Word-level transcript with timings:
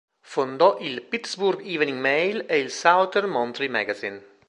Fondò 0.23 0.79
il 0.79 1.03
Pittsburg 1.03 1.63
Evening 1.63 1.99
Mail 1.99 2.45
e 2.49 2.57
il 2.57 2.71
Southern 2.71 3.29
Monthly 3.29 3.67
Magazine. 3.67 4.19